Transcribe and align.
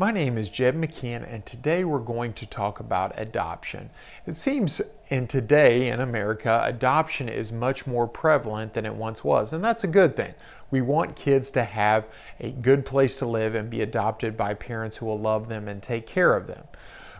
My 0.00 0.10
name 0.10 0.38
is 0.38 0.48
Jeb 0.48 0.76
McKeon, 0.76 1.30
and 1.30 1.44
today 1.44 1.84
we're 1.84 1.98
going 1.98 2.32
to 2.32 2.46
talk 2.46 2.80
about 2.80 3.12
adoption. 3.20 3.90
It 4.24 4.34
seems 4.34 4.80
in 5.08 5.26
today 5.26 5.88
in 5.88 6.00
America, 6.00 6.62
adoption 6.64 7.28
is 7.28 7.52
much 7.52 7.86
more 7.86 8.08
prevalent 8.08 8.72
than 8.72 8.86
it 8.86 8.94
once 8.94 9.22
was, 9.22 9.52
and 9.52 9.62
that's 9.62 9.84
a 9.84 9.86
good 9.86 10.16
thing. 10.16 10.32
We 10.70 10.80
want 10.80 11.16
kids 11.16 11.50
to 11.50 11.64
have 11.64 12.08
a 12.40 12.50
good 12.50 12.86
place 12.86 13.14
to 13.16 13.26
live 13.26 13.54
and 13.54 13.68
be 13.68 13.82
adopted 13.82 14.38
by 14.38 14.54
parents 14.54 14.96
who 14.96 15.04
will 15.04 15.20
love 15.20 15.50
them 15.50 15.68
and 15.68 15.82
take 15.82 16.06
care 16.06 16.32
of 16.32 16.46
them. 16.46 16.64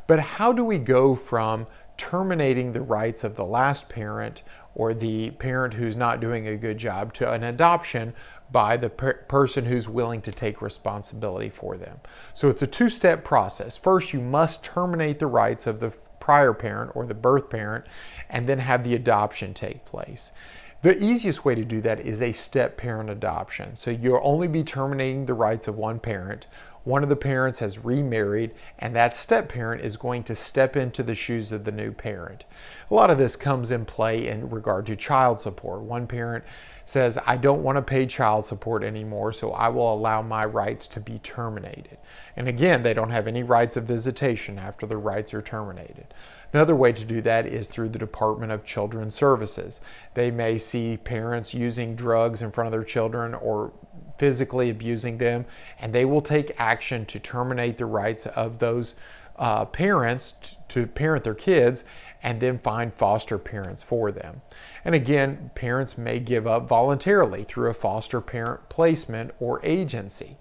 But 0.07 0.21
how 0.21 0.51
do 0.51 0.65
we 0.65 0.79
go 0.79 1.15
from 1.15 1.67
terminating 2.01 2.73
the 2.73 2.81
rights 2.81 3.25
of 3.25 3.37
the 3.37 3.45
last 3.45 3.91
parent 3.91 4.43
or 4.75 4.95
the 4.95 5.31
parent 5.33 5.75
who's 5.75 5.97
not 5.97 6.19
doing 6.19 6.49
a 6.49 6.57
good 6.57 6.79
job 6.79 7.13
to 7.13 7.31
an 7.31 7.45
adoption 7.45 8.15
by 8.51 8.75
the 8.75 8.89
per 8.89 9.13
person 9.29 9.67
who's 9.67 9.87
willing 9.87 10.23
to 10.23 10.33
take 10.33 10.63
responsibility 10.63 11.51
for 11.51 11.77
them. 11.77 12.01
So 12.33 12.49
it's 12.49 12.63
a 12.63 12.67
two-step 12.67 13.23
process. 13.23 13.77
First, 13.77 14.15
you 14.15 14.21
must 14.21 14.65
terminate 14.65 15.19
the 15.19 15.27
rights 15.27 15.67
of 15.67 15.79
the 15.79 15.95
prior 16.21 16.55
parent 16.55 16.93
or 16.95 17.05
the 17.05 17.13
birth 17.13 17.51
parent 17.51 17.85
and 18.31 18.49
then 18.49 18.61
have 18.61 18.83
the 18.83 18.95
adoption 18.95 19.53
take 19.53 19.85
place. 19.85 20.33
The 20.83 21.03
easiest 21.05 21.45
way 21.45 21.55
to 21.55 21.65
do 21.65 21.83
that 21.83 22.01
is 22.01 22.23
a 22.23 22.33
step 22.33 22.79
parent 22.79 23.11
adoption. 23.11 23.77
So 23.77 23.91
you'll 23.91 24.23
only 24.23 24.49
be 24.49 24.65
terminating 24.65 25.27
the 25.27 25.35
rights 25.35 25.69
of 25.69 25.77
one 25.77 25.99
parent. 25.99 26.47
One 26.85 27.03
of 27.03 27.09
the 27.11 27.17
parents 27.17 27.59
has 27.59 27.85
remarried, 27.85 28.53
and 28.79 28.97
that 28.97 29.15
step 29.15 29.51
parent 29.51 29.83
is 29.83 29.99
going 29.99 30.23
to 30.25 30.35
step 30.35 30.77
into 30.77 31.03
the 31.03 31.15
shoes 31.15 31.53
of 31.53 31.65
the 31.65 31.73
new 31.73 31.93
parent. 31.93 32.45
A 32.91 32.95
lot 32.95 33.11
of 33.11 33.19
this 33.19 33.37
comes 33.37 33.71
in 33.71 33.85
play 33.85 34.27
in 34.27 34.49
regard 34.49 34.87
to 34.87 34.97
child 34.97 35.41
support. 35.41 35.83
One 35.83 36.07
parent 36.07 36.45
says, 36.87 37.19
I 37.27 37.37
don't 37.37 37.63
want 37.63 37.77
to 37.77 37.83
pay 37.83 38.07
child 38.07 38.47
support 38.47 38.83
anymore, 38.83 39.33
so 39.33 39.53
I 39.53 39.69
will 39.69 39.93
allow 39.93 40.23
my 40.23 40.45
rights 40.45 40.87
to 40.89 41.01
be 41.01 41.19
terminated. 41.19 41.99
And 42.35 42.49
again, 42.49 42.83
they 42.83 42.95
don't 42.95 43.11
have 43.11 43.27
any 43.27 43.43
rights 43.43 43.77
of 43.77 43.85
visitation 43.85 44.59
after 44.59 44.87
the 44.87 44.97
rights 44.97 45.35
are 45.35 45.43
terminated. 45.43 46.15
Another 46.53 46.75
way 46.75 46.93
to 46.93 47.05
do 47.05 47.21
that 47.23 47.47
is 47.47 47.69
through 47.69 47.91
the 47.91 47.99
Department 47.99 48.51
of 48.51 48.65
Children's 48.65 49.15
Services. 49.15 49.81
They 50.15 50.31
may 50.33 50.59
see 50.59 50.97
parents 50.97 51.55
using 51.55 51.95
drugs 51.95 52.43
in 52.43 52.51
front 52.51 52.67
of 52.67 52.73
their 52.73 52.83
children 52.83 53.35
or 53.35 53.73
physically 54.21 54.69
abusing 54.69 55.17
them, 55.17 55.47
and 55.81 55.95
they 55.95 56.05
will 56.05 56.21
take 56.21 56.53
action 56.59 57.07
to 57.07 57.19
terminate 57.19 57.79
the 57.79 57.87
rights 57.87 58.27
of 58.27 58.59
those 58.59 58.95
uh, 59.37 59.65
parents 59.65 60.57
to 60.69 60.87
parent 60.87 61.25
their 61.25 61.35
kids 61.35 61.85
and 62.23 62.39
then 62.39 62.59
find 62.59 62.93
foster 62.93 63.39
parents 63.39 63.83
for 63.83 64.13
them. 64.13 64.43
And 64.85 64.95
again, 64.95 65.51
parents 65.55 65.97
may 65.97 66.21
give 66.21 66.47
up 66.47 66.69
voluntarily 66.69 67.45
through 67.45 67.71
a 67.71 67.75
foster 67.75 68.21
parent 68.21 68.69
placement 68.69 69.31
or 69.41 69.59
agency. 69.65 70.37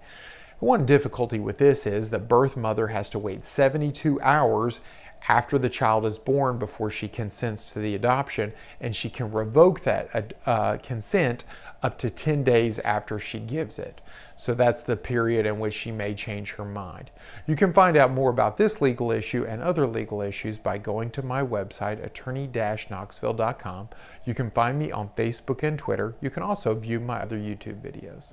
One 0.60 0.84
difficulty 0.84 1.38
with 1.38 1.56
this 1.56 1.86
is 1.86 2.10
the 2.10 2.18
birth 2.18 2.54
mother 2.54 2.88
has 2.88 3.08
to 3.10 3.18
wait 3.18 3.46
72 3.46 4.20
hours 4.20 4.80
after 5.28 5.58
the 5.58 5.70
child 5.70 6.04
is 6.04 6.18
born 6.18 6.58
before 6.58 6.90
she 6.90 7.08
consents 7.08 7.72
to 7.72 7.78
the 7.78 7.94
adoption, 7.94 8.52
and 8.78 8.94
she 8.94 9.08
can 9.08 9.32
revoke 9.32 9.80
that 9.80 10.34
uh, 10.46 10.76
consent 10.82 11.44
up 11.82 11.98
to 11.98 12.10
10 12.10 12.44
days 12.44 12.78
after 12.80 13.18
she 13.18 13.38
gives 13.38 13.78
it. 13.78 14.02
So 14.36 14.52
that's 14.52 14.82
the 14.82 14.96
period 14.96 15.46
in 15.46 15.58
which 15.58 15.74
she 15.74 15.92
may 15.92 16.14
change 16.14 16.52
her 16.52 16.64
mind. 16.64 17.10
You 17.46 17.56
can 17.56 17.72
find 17.72 17.96
out 17.96 18.10
more 18.10 18.30
about 18.30 18.56
this 18.56 18.82
legal 18.82 19.10
issue 19.10 19.44
and 19.46 19.62
other 19.62 19.86
legal 19.86 20.20
issues 20.20 20.58
by 20.58 20.76
going 20.76 21.10
to 21.12 21.22
my 21.22 21.42
website, 21.42 22.04
attorney-knoxville.com. 22.04 23.88
You 24.24 24.34
can 24.34 24.50
find 24.50 24.78
me 24.78 24.92
on 24.92 25.08
Facebook 25.10 25.62
and 25.62 25.78
Twitter. 25.78 26.16
You 26.20 26.28
can 26.28 26.42
also 26.42 26.74
view 26.74 27.00
my 27.00 27.20
other 27.20 27.38
YouTube 27.38 27.80
videos. 27.80 28.32